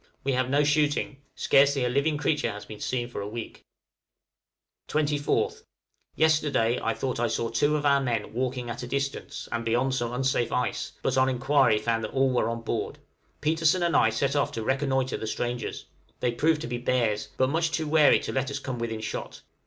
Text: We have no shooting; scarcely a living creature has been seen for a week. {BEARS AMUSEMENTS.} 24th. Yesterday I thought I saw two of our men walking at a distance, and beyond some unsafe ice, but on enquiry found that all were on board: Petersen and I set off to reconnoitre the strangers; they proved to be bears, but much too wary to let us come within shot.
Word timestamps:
We 0.23 0.31
have 0.31 0.49
no 0.49 0.63
shooting; 0.63 1.17
scarcely 1.35 1.85
a 1.85 1.87
living 1.87 2.17
creature 2.17 2.49
has 2.51 2.65
been 2.65 2.79
seen 2.79 3.07
for 3.07 3.21
a 3.21 3.27
week. 3.29 3.61
{BEARS 4.91 4.95
AMUSEMENTS.} 5.11 5.27
24th. 5.27 5.63
Yesterday 6.15 6.79
I 6.81 6.95
thought 6.95 7.19
I 7.19 7.27
saw 7.27 7.49
two 7.49 7.75
of 7.75 7.85
our 7.85 8.01
men 8.01 8.33
walking 8.33 8.67
at 8.71 8.81
a 8.81 8.87
distance, 8.87 9.47
and 9.51 9.63
beyond 9.63 9.93
some 9.93 10.11
unsafe 10.11 10.51
ice, 10.51 10.93
but 11.03 11.19
on 11.19 11.29
enquiry 11.29 11.77
found 11.77 12.03
that 12.03 12.13
all 12.13 12.31
were 12.33 12.49
on 12.49 12.61
board: 12.63 12.97
Petersen 13.41 13.83
and 13.83 13.95
I 13.95 14.09
set 14.09 14.35
off 14.35 14.51
to 14.53 14.63
reconnoitre 14.63 15.17
the 15.17 15.27
strangers; 15.27 15.85
they 16.19 16.31
proved 16.31 16.61
to 16.61 16.67
be 16.67 16.79
bears, 16.79 17.27
but 17.37 17.51
much 17.51 17.69
too 17.69 17.87
wary 17.87 18.19
to 18.21 18.31
let 18.33 18.49
us 18.49 18.57
come 18.57 18.79
within 18.79 19.01
shot. 19.01 19.43